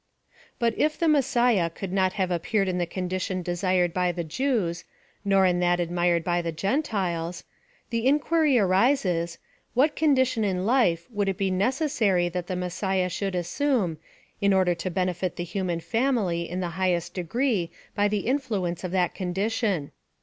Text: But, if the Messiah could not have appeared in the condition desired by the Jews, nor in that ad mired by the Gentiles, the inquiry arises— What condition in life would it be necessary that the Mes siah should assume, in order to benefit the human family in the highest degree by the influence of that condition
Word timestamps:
But, 0.57 0.73
if 0.79 0.97
the 0.97 1.07
Messiah 1.07 1.69
could 1.69 1.93
not 1.93 2.13
have 2.13 2.31
appeared 2.31 2.67
in 2.67 2.79
the 2.79 2.87
condition 2.87 3.43
desired 3.43 3.93
by 3.93 4.11
the 4.11 4.23
Jews, 4.23 4.83
nor 5.23 5.45
in 5.45 5.59
that 5.59 5.79
ad 5.79 5.91
mired 5.91 6.23
by 6.23 6.41
the 6.41 6.51
Gentiles, 6.51 7.43
the 7.91 8.07
inquiry 8.07 8.57
arises— 8.57 9.37
What 9.75 9.95
condition 9.95 10.43
in 10.43 10.65
life 10.65 11.05
would 11.11 11.29
it 11.29 11.37
be 11.37 11.51
necessary 11.51 12.29
that 12.29 12.47
the 12.47 12.55
Mes 12.55 12.73
siah 12.81 13.09
should 13.11 13.35
assume, 13.35 13.99
in 14.41 14.53
order 14.53 14.73
to 14.73 14.89
benefit 14.89 15.35
the 15.35 15.43
human 15.43 15.79
family 15.79 16.49
in 16.49 16.61
the 16.61 16.69
highest 16.81 17.13
degree 17.13 17.69
by 17.93 18.07
the 18.07 18.21
influence 18.21 18.83
of 18.83 18.89
that 18.93 19.13
condition 19.13 19.91